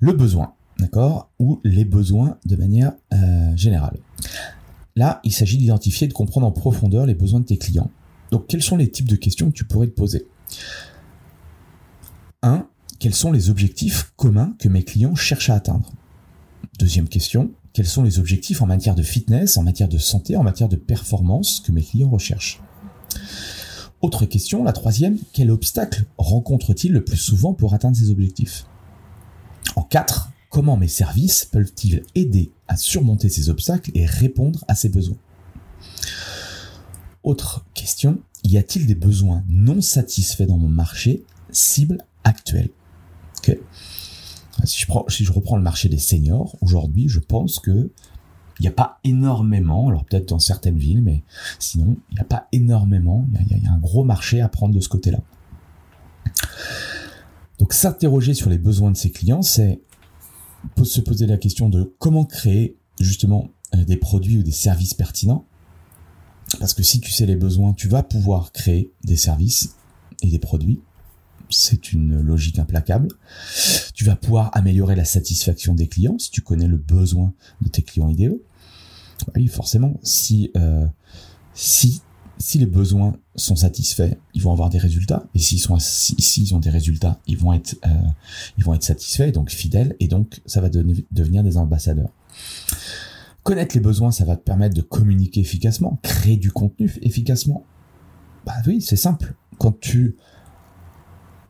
Le 0.00 0.12
besoin, 0.12 0.54
d'accord? 0.78 1.30
Ou 1.38 1.60
les 1.64 1.84
besoins 1.84 2.38
de 2.44 2.56
manière 2.56 2.92
euh, 3.12 3.56
générale. 3.56 3.96
Là, 4.96 5.20
il 5.24 5.32
s'agit 5.32 5.58
d'identifier 5.58 6.04
et 6.04 6.08
de 6.08 6.12
comprendre 6.14 6.46
en 6.46 6.52
profondeur 6.52 7.06
les 7.06 7.14
besoins 7.14 7.40
de 7.40 7.46
tes 7.46 7.58
clients. 7.58 7.90
Donc, 8.30 8.46
quels 8.46 8.62
sont 8.62 8.76
les 8.76 8.90
types 8.90 9.08
de 9.08 9.16
questions 9.16 9.50
que 9.50 9.54
tu 9.54 9.64
pourrais 9.64 9.86
te 9.86 9.92
poser? 9.92 10.26
1. 12.42 12.66
Quels 12.98 13.14
sont 13.14 13.32
les 13.32 13.50
objectifs 13.50 14.12
communs 14.16 14.54
que 14.58 14.68
mes 14.68 14.82
clients 14.82 15.14
cherchent 15.14 15.50
à 15.50 15.54
atteindre? 15.54 15.92
Deuxième 16.78 17.08
question, 17.08 17.50
quels 17.74 17.86
sont 17.88 18.04
les 18.04 18.20
objectifs 18.20 18.62
en 18.62 18.66
matière 18.66 18.94
de 18.94 19.02
fitness, 19.02 19.56
en 19.58 19.64
matière 19.64 19.88
de 19.88 19.98
santé, 19.98 20.36
en 20.36 20.44
matière 20.44 20.68
de 20.68 20.76
performance 20.76 21.60
que 21.60 21.72
mes 21.72 21.82
clients 21.82 22.08
recherchent? 22.08 22.62
Autre 24.00 24.26
question, 24.26 24.62
la 24.62 24.72
troisième, 24.72 25.18
quel 25.32 25.50
obstacle 25.50 26.04
rencontre-t-il 26.16 26.92
le 26.92 27.04
plus 27.04 27.16
souvent 27.16 27.52
pour 27.52 27.74
atteindre 27.74 27.96
ses 27.96 28.10
objectifs? 28.10 28.66
En 29.74 29.82
quatre, 29.82 30.30
comment 30.50 30.76
mes 30.76 30.88
services 30.88 31.44
peuvent-ils 31.44 32.04
aider 32.14 32.52
à 32.68 32.76
surmonter 32.76 33.28
ces 33.28 33.50
obstacles 33.50 33.90
et 33.94 34.06
répondre 34.06 34.64
à 34.68 34.76
ses 34.76 34.88
besoins? 34.88 35.18
Autre 37.24 37.64
question, 37.74 38.20
y 38.44 38.56
a-t-il 38.56 38.86
des 38.86 38.94
besoins 38.94 39.42
non 39.48 39.80
satisfaits 39.80 40.44
dans 40.44 40.58
mon 40.58 40.68
marché 40.68 41.24
cible 41.50 41.98
actuel 42.22 42.68
si, 44.66 45.24
je 45.24 45.32
reprends 45.32 45.56
le 45.56 45.62
marché 45.62 45.88
des 45.88 45.98
seniors, 45.98 46.56
aujourd'hui, 46.60 47.08
je 47.08 47.20
pense 47.20 47.58
que 47.58 47.90
il 48.60 48.62
n'y 48.62 48.68
a 48.68 48.72
pas 48.72 49.00
énormément, 49.02 49.88
alors 49.88 50.04
peut-être 50.04 50.28
dans 50.28 50.38
certaines 50.38 50.78
villes, 50.78 51.02
mais 51.02 51.24
sinon, 51.58 51.96
il 52.10 52.14
n'y 52.14 52.20
a 52.20 52.24
pas 52.24 52.46
énormément, 52.52 53.26
il 53.50 53.62
y, 53.62 53.66
a 53.66 53.72
un 53.72 53.78
gros 53.78 54.04
marché 54.04 54.40
à 54.40 54.48
prendre 54.48 54.72
de 54.72 54.80
ce 54.80 54.88
côté-là. 54.88 55.18
Donc 57.58 57.72
s'interroger 57.72 58.32
sur 58.32 58.50
les 58.50 58.58
besoins 58.58 58.92
de 58.92 58.96
ses 58.96 59.10
clients, 59.10 59.42
c'est 59.42 59.80
se 60.82 61.00
poser 61.00 61.26
la 61.26 61.36
question 61.36 61.68
de 61.68 61.94
comment 61.98 62.24
créer 62.24 62.76
justement 63.00 63.48
euh, 63.74 63.84
des 63.84 63.96
produits 63.96 64.38
ou 64.38 64.42
des 64.42 64.52
services 64.52 64.94
pertinents. 64.94 65.46
Parce 66.60 66.74
que 66.74 66.82
si 66.82 67.00
tu 67.00 67.10
sais 67.10 67.26
les 67.26 67.36
besoins, 67.36 67.72
tu 67.72 67.88
vas 67.88 68.02
pouvoir 68.02 68.52
créer 68.52 68.92
des 69.02 69.16
services 69.16 69.76
et 70.22 70.28
des 70.28 70.38
produits. 70.38 70.80
C'est 71.50 71.92
une 71.92 72.20
logique 72.20 72.58
implacable. 72.58 73.08
Tu 73.94 74.04
vas 74.04 74.16
pouvoir 74.16 74.50
améliorer 74.54 74.96
la 74.96 75.04
satisfaction 75.04 75.74
des 75.74 75.88
clients 75.88 76.18
si 76.18 76.30
tu 76.30 76.40
connais 76.40 76.66
le 76.66 76.76
besoin 76.76 77.32
de 77.60 77.68
tes 77.68 77.82
clients 77.82 78.08
idéaux. 78.08 78.42
Oui, 79.36 79.46
forcément, 79.46 80.00
si 80.02 80.50
euh, 80.56 80.86
si 81.54 82.02
si 82.38 82.58
les 82.58 82.66
besoins 82.66 83.16
sont 83.36 83.56
satisfaits, 83.56 84.16
ils 84.34 84.42
vont 84.42 84.52
avoir 84.52 84.68
des 84.70 84.78
résultats. 84.78 85.24
Et 85.34 85.38
s'ils 85.38 85.60
sont, 85.60 85.78
s'ils 85.78 86.54
ont 86.54 86.58
des 86.58 86.70
résultats, 86.70 87.20
ils 87.26 87.38
vont 87.38 87.52
être, 87.52 87.76
euh, 87.86 87.90
ils 88.58 88.64
vont 88.64 88.74
être 88.74 88.82
satisfaits, 88.82 89.30
donc 89.30 89.50
fidèles, 89.50 89.94
et 90.00 90.08
donc 90.08 90.40
ça 90.46 90.60
va 90.60 90.68
devenir 90.68 91.42
des 91.42 91.56
ambassadeurs. 91.56 92.10
Connaître 93.42 93.74
les 93.74 93.80
besoins, 93.80 94.10
ça 94.10 94.24
va 94.24 94.36
te 94.36 94.42
permettre 94.42 94.74
de 94.74 94.82
communiquer 94.82 95.40
efficacement, 95.40 95.98
créer 96.02 96.36
du 96.36 96.50
contenu 96.50 96.92
efficacement. 97.02 97.64
Bah 98.46 98.54
oui, 98.66 98.80
c'est 98.80 98.96
simple. 98.96 99.34
Quand 99.58 99.78
tu 99.78 100.16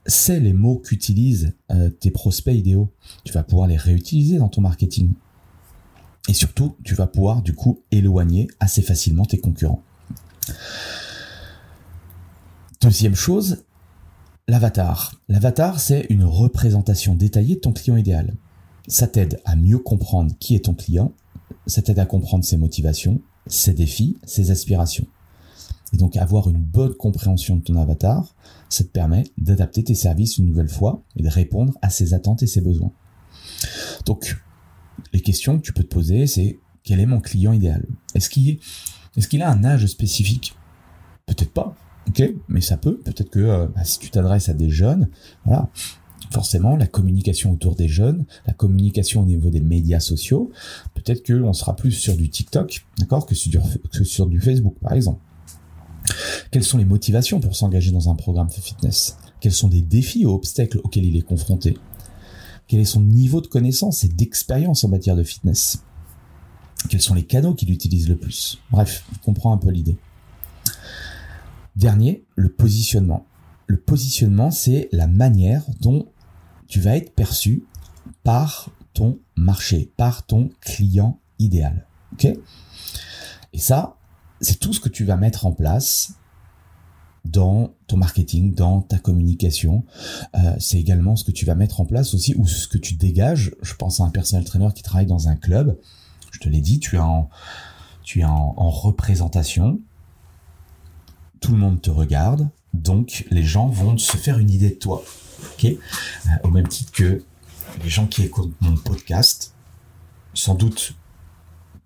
sais 0.06 0.40
les 0.40 0.52
mots 0.52 0.78
qu'utilisent 0.78 1.54
euh, 1.70 1.88
tes 1.88 2.10
prospects 2.10 2.54
idéaux, 2.54 2.92
tu 3.24 3.32
vas 3.32 3.42
pouvoir 3.42 3.68
les 3.68 3.76
réutiliser 3.76 4.38
dans 4.38 4.48
ton 4.48 4.60
marketing. 4.60 5.12
Et 6.28 6.34
surtout, 6.34 6.76
tu 6.84 6.94
vas 6.94 7.06
pouvoir 7.06 7.42
du 7.42 7.54
coup 7.54 7.82
éloigner 7.90 8.48
assez 8.60 8.82
facilement 8.82 9.24
tes 9.24 9.38
concurrents. 9.38 9.82
Deuxième 12.80 13.14
chose, 13.14 13.64
l'avatar. 14.48 15.20
L'avatar, 15.28 15.80
c'est 15.80 16.06
une 16.10 16.24
représentation 16.24 17.14
détaillée 17.14 17.56
de 17.56 17.60
ton 17.60 17.72
client 17.72 17.96
idéal. 17.96 18.34
Ça 18.88 19.06
t'aide 19.06 19.40
à 19.44 19.56
mieux 19.56 19.78
comprendre 19.78 20.32
qui 20.38 20.54
est 20.54 20.66
ton 20.66 20.74
client, 20.74 21.12
ça 21.66 21.80
t'aide 21.80 21.98
à 21.98 22.06
comprendre 22.06 22.44
ses 22.44 22.58
motivations, 22.58 23.20
ses 23.46 23.72
défis, 23.72 24.18
ses 24.24 24.50
aspirations. 24.50 25.06
Et 25.92 25.96
donc 25.96 26.16
avoir 26.16 26.48
une 26.48 26.58
bonne 26.58 26.94
compréhension 26.94 27.56
de 27.56 27.62
ton 27.62 27.76
avatar, 27.76 28.34
ça 28.68 28.84
te 28.84 28.88
permet 28.88 29.24
d'adapter 29.38 29.84
tes 29.84 29.94
services 29.94 30.38
une 30.38 30.46
nouvelle 30.46 30.68
fois 30.68 31.02
et 31.16 31.22
de 31.22 31.28
répondre 31.28 31.74
à 31.82 31.90
ses 31.90 32.14
attentes 32.14 32.42
et 32.42 32.46
ses 32.46 32.60
besoins. 32.60 32.92
Donc, 34.06 34.36
les 35.12 35.20
questions 35.20 35.58
que 35.58 35.62
tu 35.62 35.72
peux 35.72 35.82
te 35.82 35.94
poser, 35.94 36.26
c'est 36.26 36.58
quel 36.82 37.00
est 37.00 37.06
mon 37.06 37.20
client 37.20 37.52
idéal? 37.52 37.86
Est-ce 38.14 38.28
qu'il 38.28 38.48
est, 38.48 39.42
a 39.42 39.50
un 39.50 39.64
âge 39.64 39.86
spécifique? 39.86 40.56
Peut-être 41.26 41.52
pas. 41.52 41.74
Ok, 42.08 42.22
mais 42.48 42.60
ça 42.60 42.76
peut. 42.76 42.98
Peut-être 42.98 43.30
que 43.30 43.40
euh, 43.40 43.66
bah, 43.74 43.84
si 43.84 43.98
tu 43.98 44.10
t'adresses 44.10 44.50
à 44.50 44.54
des 44.54 44.68
jeunes, 44.68 45.08
voilà, 45.46 45.70
forcément 46.30 46.76
la 46.76 46.86
communication 46.86 47.52
autour 47.52 47.76
des 47.76 47.88
jeunes, 47.88 48.26
la 48.46 48.52
communication 48.52 49.22
au 49.22 49.24
niveau 49.24 49.48
des 49.48 49.60
médias 49.60 50.00
sociaux, 50.00 50.50
peut-être 50.94 51.26
qu'on 51.26 51.52
sera 51.52 51.76
plus 51.76 51.92
sur 51.92 52.16
du 52.16 52.28
TikTok, 52.28 52.84
d'accord, 52.98 53.24
que 53.24 53.34
sur 53.34 54.26
du 54.26 54.40
Facebook, 54.40 54.74
par 54.80 54.92
exemple. 54.92 55.20
Quelles 56.50 56.64
sont 56.64 56.78
les 56.78 56.84
motivations 56.84 57.40
pour 57.40 57.56
s'engager 57.56 57.90
dans 57.90 58.10
un 58.10 58.14
programme 58.14 58.48
de 58.48 58.52
fitness? 58.52 59.16
Quels 59.40 59.52
sont 59.52 59.68
les 59.68 59.82
défis 59.82 60.26
ou 60.26 60.30
obstacles 60.30 60.80
auxquels 60.84 61.04
il 61.04 61.16
est 61.16 61.22
confronté? 61.22 61.76
Quel 62.66 62.80
est 62.80 62.84
son 62.84 63.00
niveau 63.00 63.40
de 63.40 63.46
connaissance 63.46 64.04
et 64.04 64.08
d'expérience 64.08 64.84
en 64.84 64.88
matière 64.88 65.16
de 65.16 65.22
fitness? 65.22 65.82
Quels 66.88 67.00
sont 67.00 67.14
les 67.14 67.24
canaux 67.24 67.54
qu'il 67.54 67.70
utilise 67.70 68.08
le 68.08 68.16
plus? 68.16 68.58
Bref, 68.70 69.04
on 69.12 69.24
comprend 69.24 69.52
un 69.52 69.58
peu 69.58 69.70
l'idée. 69.70 69.96
Dernier, 71.76 72.24
le 72.36 72.50
positionnement. 72.50 73.26
Le 73.66 73.78
positionnement, 73.78 74.50
c'est 74.50 74.88
la 74.92 75.06
manière 75.06 75.64
dont 75.80 76.06
tu 76.68 76.80
vas 76.80 76.96
être 76.96 77.14
perçu 77.14 77.64
par 78.22 78.70
ton 78.92 79.18
marché, 79.36 79.90
par 79.96 80.24
ton 80.24 80.50
client 80.60 81.18
idéal. 81.38 81.86
Et 82.22 83.58
ça, 83.58 83.96
c'est 84.40 84.58
tout 84.58 84.72
ce 84.72 84.80
que 84.80 84.88
tu 84.88 85.04
vas 85.04 85.16
mettre 85.16 85.46
en 85.46 85.52
place 85.52 86.14
dans 87.24 87.70
ton 87.86 87.96
marketing, 87.96 88.54
dans 88.54 88.82
ta 88.82 88.98
communication. 88.98 89.84
Euh, 90.34 90.54
c'est 90.58 90.78
également 90.78 91.16
ce 91.16 91.24
que 91.24 91.30
tu 91.32 91.46
vas 91.46 91.54
mettre 91.54 91.80
en 91.80 91.86
place 91.86 92.14
aussi, 92.14 92.34
ou 92.36 92.46
ce 92.46 92.68
que 92.68 92.78
tu 92.78 92.94
dégages. 92.94 93.54
Je 93.62 93.74
pense 93.74 94.00
à 94.00 94.04
un 94.04 94.10
personnel 94.10 94.44
trainer 94.44 94.68
qui 94.74 94.82
travaille 94.82 95.06
dans 95.06 95.28
un 95.28 95.36
club. 95.36 95.78
Je 96.32 96.38
te 96.40 96.48
l'ai 96.48 96.60
dit, 96.60 96.80
tu 96.80 96.96
es 96.96 96.98
en, 96.98 97.30
tu 98.02 98.20
es 98.20 98.24
en 98.24 98.70
représentation 98.70 99.80
tout 101.44 101.52
le 101.52 101.58
monde 101.58 101.82
te 101.82 101.90
regarde, 101.90 102.48
donc 102.72 103.26
les 103.30 103.42
gens 103.42 103.66
vont 103.66 103.98
se 103.98 104.16
faire 104.16 104.38
une 104.38 104.48
idée 104.48 104.70
de 104.70 104.76
toi. 104.76 105.04
euh, 106.26 106.30
Au 106.42 106.48
même 106.48 106.66
titre 106.66 106.90
que 106.90 107.22
les 107.82 107.90
gens 107.90 108.06
qui 108.06 108.22
écoutent 108.22 108.54
mon 108.62 108.76
podcast, 108.76 109.52
sans 110.32 110.54
doute, 110.54 110.94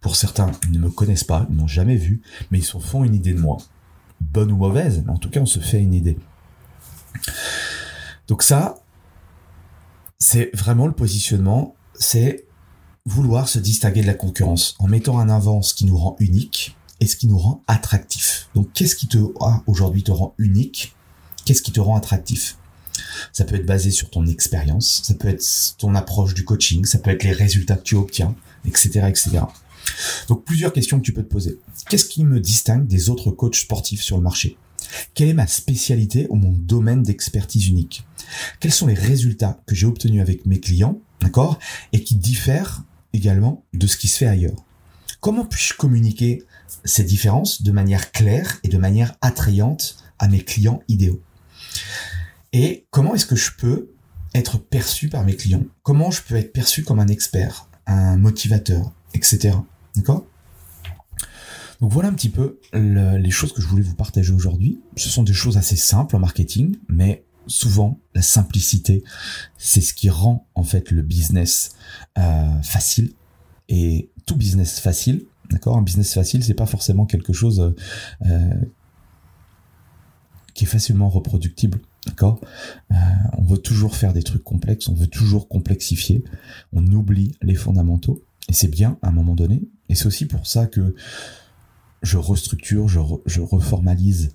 pour 0.00 0.17
certains, 0.17 0.50
ils 0.64 0.73
ne 0.73 0.78
me 0.78 0.90
connaissent 0.90 1.25
pas, 1.25 1.47
ils 1.50 1.57
m'ont 1.57 1.67
jamais 1.67 1.97
vu, 1.97 2.23
mais 2.50 2.59
ils 2.59 2.64
se 2.64 2.78
font 2.78 3.05
une 3.05 3.14
idée 3.14 3.35
de 3.35 3.40
moi. 3.40 3.59
Bonne 4.21 4.52
ou 4.52 4.57
mauvaise, 4.57 5.02
mais 5.05 5.12
en 5.12 5.19
tout 5.19 5.31
cas, 5.31 5.40
on 5.40 5.47
se 5.47 5.61
fait 5.61 5.81
une 5.81 5.95
idée. 5.95 6.19
Donc 8.28 8.43
ça, 8.43 8.76
c'est 10.19 10.50
vraiment 10.55 10.87
le 10.87 10.93
positionnement, 10.93 11.75
c'est 11.95 12.45
vouloir 13.07 13.49
se 13.49 13.59
distinguer 13.59 14.02
de 14.02 14.07
la 14.07 14.14
concurrence 14.14 14.76
en 14.78 14.87
mettant 14.87 15.14
en 15.14 15.28
avant 15.28 15.62
ce 15.62 15.73
qui 15.75 15.87
nous 15.87 15.97
rend 15.97 16.17
unique 16.19 16.76
et 17.00 17.07
ce 17.07 17.17
qui 17.17 17.26
nous 17.26 17.38
rend 17.38 17.62
attractif. 17.67 18.49
Donc 18.55 18.73
qu'est-ce 18.75 18.97
qui 18.97 19.09
te 19.09 19.19
ah, 19.40 19.62
aujourd'hui 19.67 20.02
te 20.02 20.11
rend 20.11 20.35
unique? 20.38 20.95
Qu'est-ce 21.45 21.62
qui 21.62 21.73
te 21.73 21.81
rend 21.81 21.97
attractif? 21.97 22.59
Ça 23.33 23.45
peut 23.45 23.55
être 23.55 23.67
basé 23.67 23.90
sur 23.90 24.11
ton 24.11 24.26
expérience, 24.26 25.02
ça 25.05 25.14
peut 25.14 25.28
être 25.28 25.45
ton 25.78 25.95
approche 25.95 26.35
du 26.35 26.45
coaching, 26.45 26.85
ça 26.85 26.99
peut 26.99 27.11
être 27.11 27.23
les 27.23 27.33
résultats 27.33 27.76
que 27.76 27.83
tu 27.83 27.95
obtiens, 27.95 28.35
etc., 28.67 29.07
etc. 29.09 29.40
Donc 30.28 30.45
plusieurs 30.45 30.73
questions 30.73 30.99
que 30.99 31.04
tu 31.04 31.12
peux 31.12 31.23
te 31.23 31.28
poser. 31.30 31.59
Qu'est-ce 31.88 32.04
qui 32.04 32.25
me 32.25 32.40
distingue 32.40 32.87
des 32.87 33.11
autres 33.11 33.30
coachs 33.30 33.57
sportifs 33.57 34.02
sur 34.02 34.16
le 34.16 34.23
marché? 34.23 34.57
Quelle 35.14 35.28
est 35.28 35.35
ma 35.35 35.47
spécialité 35.47 36.26
ou 36.30 36.37
mon 36.37 36.52
domaine 36.52 37.02
d'expertise 37.02 37.66
unique? 37.68 38.07
Quels 38.61 38.73
sont 38.73 38.87
les 38.87 38.95
résultats 38.95 39.61
que 39.66 39.75
j'ai 39.75 39.87
obtenus 39.87 40.23
avec 40.23 40.47
mes 40.47 40.61
clients, 40.61 41.00
d'accord, 41.21 41.59
et 41.92 42.02
qui 42.02 42.16
diffèrent 42.16 42.85
également 43.12 43.64
de 43.75 43.87
ce 43.87 43.97
qui 43.97 44.09
se 44.09 44.18
fait 44.18 44.26
ailleurs? 44.26 44.64
Comment 45.21 45.45
puis-je 45.45 45.75
communiquer 45.75 46.45
ces 46.85 47.04
différences 47.04 47.62
de 47.62 47.73
manière 47.73 48.12
claire 48.12 48.61
et 48.62 48.68
de 48.68 48.78
manière 48.78 49.14
attrayante 49.21 49.97
à 50.18 50.28
mes 50.28 50.40
clients 50.40 50.83
idéaux? 50.88 51.21
Et 52.52 52.87
comment 52.90 53.14
est-ce 53.14 53.26
que 53.26 53.37
je 53.37 53.50
peux 53.59 53.90
être 54.35 54.59
perçu 54.59 55.09
par 55.09 55.25
mes 55.25 55.37
clients? 55.37 55.64
Comment 55.83 56.11
je 56.11 56.23
peux 56.23 56.37
être 56.37 56.52
perçu 56.52 56.85
comme 56.85 57.00
un 57.00 57.09
expert, 57.09 57.68
un 57.87 58.16
motivateur, 58.16 58.92
etc. 59.14 59.57
D'accord? 59.97 60.26
Donc 61.80 61.92
voilà 61.92 62.09
un 62.09 62.12
petit 62.12 62.28
peu 62.28 62.59
les 62.73 63.30
choses 63.30 63.52
que 63.52 63.62
je 63.62 63.66
voulais 63.66 63.83
vous 63.83 63.95
partager 63.95 64.33
aujourd'hui. 64.33 64.80
Ce 64.97 65.09
sont 65.09 65.23
des 65.23 65.33
choses 65.33 65.57
assez 65.57 65.76
simples 65.76 66.16
en 66.16 66.18
marketing, 66.18 66.76
mais 66.88 67.25
souvent 67.47 68.00
la 68.14 68.23
simplicité, 68.23 69.04
c'est 69.57 69.80
ce 69.80 69.95
qui 69.95 70.11
rend 70.11 70.47
en 70.54 70.64
fait 70.64 70.90
le 70.90 71.02
business 71.02 71.76
euh, 72.18 72.62
facile. 72.62 73.12
Et 73.68 74.11
tout 74.26 74.35
business 74.35 74.80
facile, 74.80 75.25
D'accord? 75.50 75.76
Un 75.76 75.83
business 75.83 76.12
facile, 76.12 76.45
c'est 76.45 76.54
pas 76.54 76.66
forcément 76.66 77.07
quelque 77.07 77.33
chose 77.33 77.61
euh, 77.61 77.75
euh, 78.26 78.54
qui 80.54 80.64
est 80.64 80.68
facilement 80.68 81.09
reproductible. 81.09 81.80
D'accord? 82.07 82.40
On 82.90 83.42
veut 83.45 83.59
toujours 83.59 83.97
faire 83.97 84.12
des 84.12 84.23
trucs 84.23 84.45
complexes, 84.45 84.88
on 84.88 84.95
veut 84.95 85.07
toujours 85.07 85.49
complexifier, 85.49 86.25
on 86.73 86.87
oublie 86.87 87.33
les 87.42 87.54
fondamentaux. 87.54 88.23
Et 88.49 88.52
c'est 88.52 88.68
bien 88.68 88.99
à 89.02 89.09
un 89.09 89.12
moment 89.12 89.35
donné. 89.35 89.62
Et 89.88 89.95
c'est 89.95 90.07
aussi 90.07 90.26
pour 90.26 90.47
ça 90.47 90.66
que 90.66 90.95
je 92.02 92.16
restructure, 92.16 92.88
je, 92.88 93.40
reformalise 93.40 94.33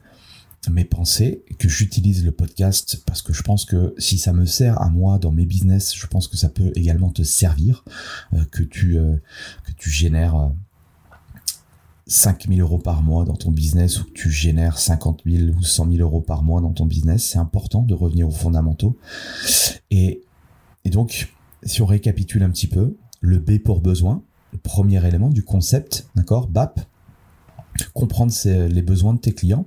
mes 0.70 0.86
pensées, 0.86 1.44
que 1.60 1.68
j'utilise 1.68 2.24
le 2.24 2.32
podcast 2.32 3.04
parce 3.06 3.22
que 3.22 3.34
je 3.34 3.42
pense 3.42 3.66
que 3.66 3.94
si 3.98 4.18
ça 4.18 4.34
me 4.34 4.46
sert 4.46 4.82
à 4.82 4.90
moi 4.90 5.20
dans 5.20 5.32
mes 5.32 5.46
business, 5.46 5.94
je 5.96 6.08
pense 6.08 6.28
que 6.28 6.38
ça 6.38 6.50
peut 6.50 6.72
également 6.76 7.10
te 7.10 7.24
servir, 7.24 7.84
que 8.52 8.64
tu 8.64 8.98
que 9.66 9.72
tu 9.78 9.90
génères 9.90 10.52
5000 12.08 12.62
euros 12.62 12.80
par 12.80 13.02
mois 13.02 13.24
dans 13.26 13.36
ton 13.36 13.52
business 13.52 14.02
ou 14.02 14.06
que 14.06 14.12
tu 14.12 14.30
génères 14.30 14.78
50 14.78 15.22
000 15.26 15.58
ou 15.58 15.64
100 15.64 15.92
000 15.92 15.98
euros 16.02 16.22
par 16.22 16.44
mois 16.44 16.62
dans 16.62 16.72
ton 16.72 16.86
business, 16.86 17.24
c'est 17.24 17.40
important 17.40 17.82
de 17.82 17.94
revenir 17.94 18.28
aux 18.28 18.32
fondamentaux. 18.32 18.98
Et, 19.90 20.22
donc, 20.86 21.34
si 21.64 21.82
on 21.82 21.86
récapitule 21.86 22.44
un 22.44 22.50
petit 22.50 22.68
peu, 22.68 22.98
le 23.22 23.40
B 23.40 23.58
pour 23.58 23.80
besoin, 23.80 24.22
premier 24.58 25.06
élément 25.06 25.30
du 25.30 25.44
concept, 25.44 26.08
d'accord, 26.16 26.48
BAP, 26.48 26.80
comprendre 27.94 28.34
les 28.46 28.82
besoins 28.82 29.14
de 29.14 29.20
tes 29.20 29.34
clients 29.34 29.66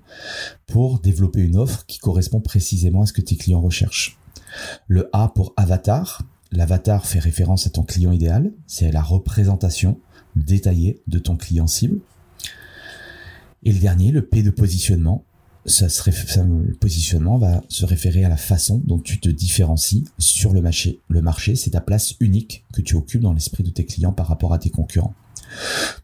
pour 0.66 1.00
développer 1.00 1.40
une 1.40 1.56
offre 1.56 1.84
qui 1.86 1.98
correspond 1.98 2.40
précisément 2.40 3.02
à 3.02 3.06
ce 3.06 3.12
que 3.12 3.20
tes 3.20 3.36
clients 3.36 3.60
recherchent. 3.60 4.18
Le 4.86 5.10
A 5.12 5.28
pour 5.28 5.52
avatar, 5.56 6.22
l'avatar 6.52 7.06
fait 7.06 7.18
référence 7.18 7.66
à 7.66 7.70
ton 7.70 7.82
client 7.82 8.12
idéal, 8.12 8.52
c'est 8.66 8.92
la 8.92 9.02
représentation 9.02 9.98
détaillée 10.36 11.02
de 11.06 11.18
ton 11.18 11.36
client 11.36 11.66
cible. 11.66 12.00
Et 13.64 13.72
le 13.72 13.80
dernier, 13.80 14.12
le 14.12 14.22
P 14.22 14.42
de 14.42 14.50
positionnement, 14.50 15.24
ça 15.66 15.86
le 16.44 16.74
positionnement 16.74 17.38
va 17.38 17.62
se 17.68 17.84
référer 17.84 18.24
à 18.24 18.28
la 18.28 18.36
façon 18.36 18.80
dont 18.84 18.98
tu 18.98 19.18
te 19.18 19.28
différencies 19.28 20.04
sur 20.18 20.52
le 20.52 20.62
marché. 20.62 21.00
Le 21.08 21.22
marché, 21.22 21.56
c'est 21.56 21.70
ta 21.70 21.80
place 21.80 22.14
unique 22.20 22.64
que 22.72 22.80
tu 22.80 22.94
occupes 22.94 23.22
dans 23.22 23.32
l'esprit 23.32 23.64
de 23.64 23.70
tes 23.70 23.84
clients 23.84 24.12
par 24.12 24.28
rapport 24.28 24.52
à 24.52 24.58
tes 24.58 24.70
concurrents. 24.70 25.14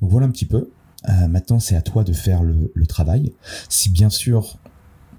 Donc 0.00 0.10
voilà 0.10 0.26
un 0.26 0.30
petit 0.30 0.46
peu. 0.46 0.70
Euh, 1.08 1.28
maintenant, 1.28 1.58
c'est 1.58 1.76
à 1.76 1.82
toi 1.82 2.04
de 2.04 2.12
faire 2.12 2.42
le, 2.42 2.86
travail. 2.86 3.32
Si 3.68 3.90
bien 3.90 4.10
sûr 4.10 4.58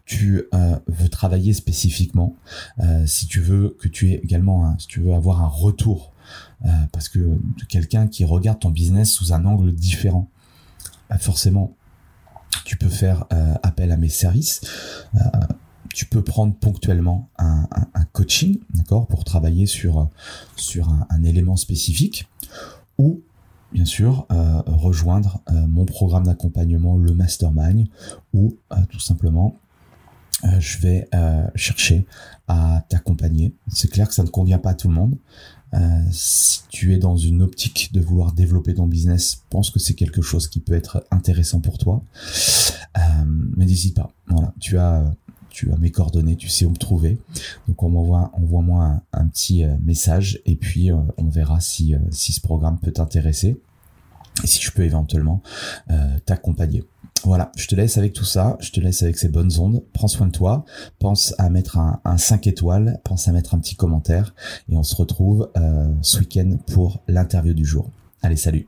tu 0.06 0.44
euh, 0.54 0.78
veux 0.88 1.08
travailler 1.08 1.54
spécifiquement, 1.54 2.36
euh, 2.80 3.06
si 3.08 3.26
tu 3.26 3.40
veux 3.40 3.78
que 3.80 3.88
tu 3.88 4.12
aies 4.12 4.20
également, 4.22 4.78
si 4.78 4.88
tu 4.88 5.00
veux 5.00 5.14
avoir 5.14 5.42
un 5.42 5.48
retour, 5.48 6.12
parce 6.94 7.10
que 7.10 7.38
quelqu'un 7.68 8.08
qui 8.08 8.24
regarde 8.24 8.60
ton 8.60 8.70
business 8.70 9.12
sous 9.12 9.34
un 9.34 9.44
angle 9.44 9.74
différent, 9.74 10.30
bah, 11.10 11.18
forcément, 11.18 11.76
tu 12.66 12.78
peux 12.78 12.90
faire 12.90 13.26
appel 13.64 13.92
à 13.92 13.98
mes 13.98 14.10
services. 14.10 14.62
tu 15.94 16.06
peux 16.06 16.24
prendre 16.24 16.56
ponctuellement 16.56 17.30
un, 17.38 17.68
coaching, 18.12 18.60
d'accord, 18.74 19.08
pour 19.08 19.24
travailler 19.24 19.66
sur 19.66 20.10
sur 20.56 20.90
un, 21.10 21.24
élément 21.24 21.56
spécifique, 21.56 22.28
ou 22.98 23.22
bien 23.74 23.86
sûr, 23.86 24.28
euh, 24.32 24.62
rejoindre 24.68 25.42
euh, 25.50 25.68
mon 25.68 25.86
programme 25.86 26.26
d'accompagnement, 26.26 26.96
le 26.96 27.14
Mastermind, 27.14 27.88
où 28.34 28.56
euh, 28.72 28.76
tout 28.90 29.00
simplement, 29.00 29.58
je 30.60 30.78
vais 30.80 31.08
chercher 31.56 32.06
à 32.50 32.84
t'accompagner. 32.90 33.56
C'est 33.70 33.90
clair 33.90 34.10
que 34.10 34.14
ça 34.14 34.24
ne 34.24 34.28
convient 34.28 34.58
pas 34.58 34.72
à 34.72 34.74
tout 34.74 34.90
le 34.90 34.94
monde. 34.94 35.16
Si 36.12 36.62
tu 36.70 36.94
es 36.94 36.98
dans 36.98 37.18
une 37.18 37.42
optique 37.42 37.92
de 37.94 38.02
vouloir 38.02 38.34
développer 38.34 38.74
ton 38.74 38.88
business, 38.88 39.44
pense 39.50 39.70
que 39.70 39.80
c'est 39.80 39.96
quelque 39.96 40.22
chose 40.22 40.48
qui 40.48 40.60
peut 40.60 40.74
être 40.74 41.06
intéressant 41.12 41.60
pour 41.60 41.78
toi. 41.78 42.04
mais 43.56 43.66
n'hésite 43.66 43.96
pas. 43.96 44.12
Voilà, 44.28 44.54
tu 44.60 44.78
as 44.78 45.14
tu 45.54 45.72
as 45.72 45.78
mes 45.78 45.92
coordonnées, 45.92 46.36
tu 46.36 46.50
sais 46.50 46.66
où 46.66 46.72
me 46.72 46.76
trouver. 46.76 47.20
Donc 47.68 47.82
on 47.84 47.90
m'envoie, 47.90 48.32
envoie-moi 48.34 49.02
un, 49.14 49.28
petit 49.28 49.64
euh, 49.64 49.76
message 49.84 50.42
et 50.46 50.56
puis 50.56 50.92
euh, 50.92 50.98
on 51.18 51.30
verra 51.30 51.62
si, 51.62 51.94
euh, 51.94 52.00
si 52.10 52.34
ce 52.34 52.42
programme 52.42 52.80
peut 52.80 52.92
t'intéresser 52.92 53.62
et 54.44 54.48
si 54.48 54.62
je 54.62 54.72
peux 54.72 54.82
éventuellement 54.82 55.44
t'accompagner. 56.26 56.84
Voilà, 57.24 57.52
je 57.56 57.68
te 57.68 57.76
laisse 57.76 57.98
avec 57.98 58.12
tout 58.12 58.26
ça, 58.26 58.58
je 58.60 58.72
te 58.72 58.82
laisse 58.82 59.02
avec 59.02 59.18
ces 59.18 59.30
bonnes 59.30 59.58
ondes, 59.58 59.84
prends 59.94 60.10
soin 60.10 60.28
de 60.28 60.32
toi, 60.32 60.66
pense 61.00 61.34
à 61.38 61.50
mettre 61.50 61.78
un, 61.78 62.02
un 62.04 62.18
5 62.18 62.48
étoiles, 62.48 63.00
pense 63.06 63.30
à 63.30 63.32
mettre 63.32 63.56
un 63.56 63.60
petit 63.60 63.76
commentaire 63.76 64.36
et 64.70 64.76
on 64.76 64.84
se 64.84 64.96
retrouve 64.96 65.50
ce 66.02 66.20
week-end 66.20 66.58
pour 66.68 67.02
l'interview 67.08 67.54
du 67.54 67.66
jour. 67.66 67.90
Allez, 68.22 68.36
salut 68.36 68.68